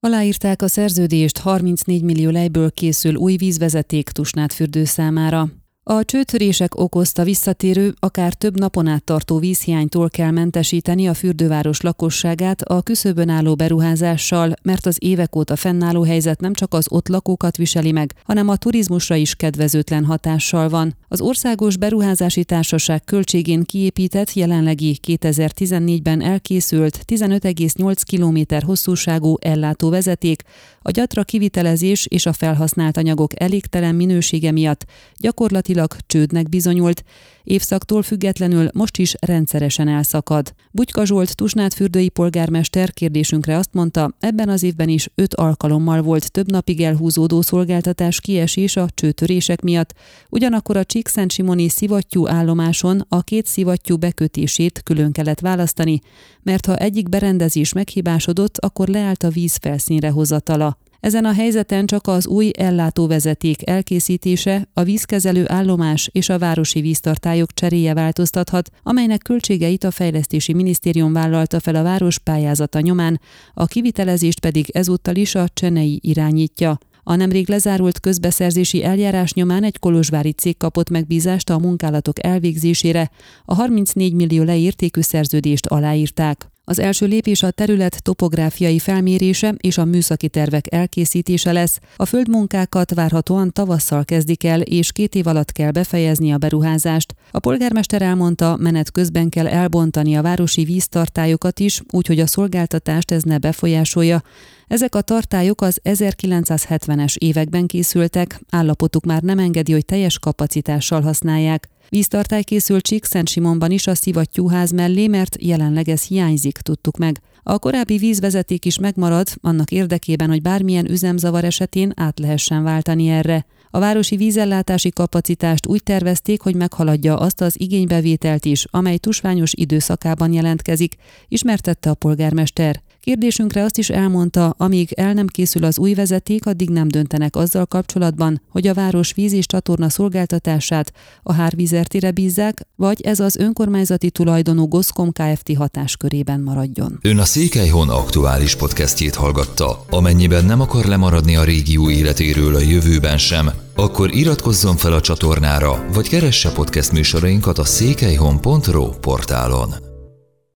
[0.00, 5.48] Aláírták a szerződést 34 millió lejből készül új vízvezeték Tusnádfürdő számára.
[5.90, 12.62] A csőtörések okozta visszatérő, akár több napon át tartó vízhiánytól kell mentesíteni a fürdőváros lakosságát
[12.62, 17.56] a küszöbön álló beruházással, mert az évek óta fennálló helyzet nem csak az ott lakókat
[17.56, 20.96] viseli meg, hanem a turizmusra is kedvezőtlen hatással van.
[21.08, 30.42] Az Országos Beruházási Társaság költségén kiépített jelenlegi 2014-ben elkészült 15,8 km hosszúságú ellátóvezeték
[30.82, 34.84] a gyatra kivitelezés és a felhasznált anyagok elégtelen minősége miatt
[35.16, 37.04] gyakorlatilag csődnek bizonyult,
[37.44, 40.54] évszaktól függetlenül most is rendszeresen elszakad.
[40.70, 46.32] Bugyka Zsolt Tusnád fürdői polgármester kérdésünkre azt mondta, ebben az évben is öt alkalommal volt
[46.32, 49.94] több napig elhúzódó szolgáltatás kiesés a csőtörések miatt,
[50.28, 56.00] ugyanakkor a Csíkszent Simoni szivattyú állomáson a két szivattyú bekötését külön kellett választani,
[56.42, 60.78] mert ha egyik berendezés meghibásodott, akkor leállt a víz felszínre hozatala.
[61.00, 67.52] Ezen a helyzeten csak az új ellátóvezeték elkészítése, a vízkezelő állomás és a városi víztartályok
[67.52, 73.20] cseréje változtathat, amelynek költségeit a Fejlesztési Minisztérium vállalta fel a város pályázata nyomán,
[73.54, 76.78] a kivitelezést pedig ezúttal is a Csenei irányítja.
[77.02, 83.10] A nemrég lezárult közbeszerzési eljárás nyomán egy kolozsvári cég kapott megbízást a munkálatok elvégzésére,
[83.44, 86.48] a 34 millió leértékű szerződést aláírták.
[86.70, 91.80] Az első lépés a terület topográfiai felmérése és a műszaki tervek elkészítése lesz.
[91.96, 97.14] A földmunkákat várhatóan tavasszal kezdik el, és két év alatt kell befejezni a beruházást.
[97.30, 103.22] A polgármester elmondta, menet közben kell elbontani a városi víztartályokat is, úgyhogy a szolgáltatást ez
[103.22, 104.22] ne befolyásolja.
[104.66, 111.68] Ezek a tartályok az 1970-es években készültek, állapotuk már nem engedi, hogy teljes kapacitással használják.
[111.90, 117.20] Víztartály készült Csíkszent Simonban is a szivattyúház mellé, mert jelenleg ez hiányzik, tudtuk meg.
[117.42, 123.46] A korábbi vízvezeték is megmarad, annak érdekében, hogy bármilyen üzemzavar esetén át lehessen váltani erre.
[123.70, 130.32] A városi vízellátási kapacitást úgy tervezték, hogy meghaladja azt az igénybevételt is, amely tusványos időszakában
[130.32, 130.94] jelentkezik,
[131.28, 132.82] ismertette a polgármester.
[133.08, 137.66] Kérdésünkre azt is elmondta, amíg el nem készül az új vezeték, addig nem döntenek azzal
[137.66, 140.92] kapcsolatban, hogy a város víz és csatorna szolgáltatását
[141.22, 145.56] a Hárvizertire bízzák, vagy ez az önkormányzati tulajdonú Goszkom Kft.
[145.56, 146.98] hatáskörében maradjon.
[147.02, 149.84] Ön a Székelyhon aktuális podcastjét hallgatta.
[149.90, 155.86] Amennyiben nem akar lemaradni a régió életéről a jövőben sem, akkor iratkozzon fel a csatornára,
[155.92, 159.87] vagy keresse podcast műsorainkat a székelyhon.pro portálon.